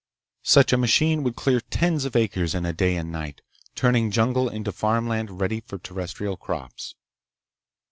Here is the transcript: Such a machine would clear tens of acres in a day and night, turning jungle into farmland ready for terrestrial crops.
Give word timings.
Such 0.45 0.73
a 0.73 0.79
machine 0.79 1.21
would 1.21 1.35
clear 1.35 1.61
tens 1.61 2.05
of 2.05 2.15
acres 2.15 2.55
in 2.55 2.65
a 2.65 2.73
day 2.73 2.95
and 2.97 3.11
night, 3.11 3.41
turning 3.75 4.09
jungle 4.09 4.49
into 4.49 4.71
farmland 4.71 5.39
ready 5.39 5.61
for 5.61 5.77
terrestrial 5.77 6.37
crops. 6.37 6.95